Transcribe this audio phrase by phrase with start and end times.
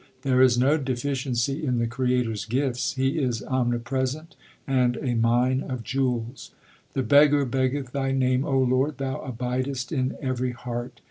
[0.23, 4.35] There is no deficiency in the Creator s gifts; He is omni present,
[4.65, 6.49] and a mine of jewels.
[6.93, 10.99] The beggar beggeth Thy name, O Lord; Thou abidest in every heart.